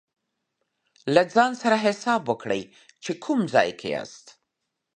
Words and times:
له 1.13 1.21
ځان 1.33 1.51
سره 1.61 1.77
حساب 1.85 2.21
وکړئ 2.29 2.61
چې 3.03 3.11
کوم 3.23 3.39
ځای 3.53 3.69
کې 3.79 3.87
یاست. 3.95 4.25